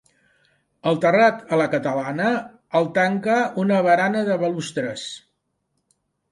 El 0.91 0.95
terrat, 1.03 1.43
a 1.49 1.59
la 1.61 1.67
catalana, 1.73 2.31
el 2.81 2.89
tanca 2.97 3.37
una 3.67 3.79
barana 3.91 4.27
de 4.33 4.41
balustres. 4.47 5.09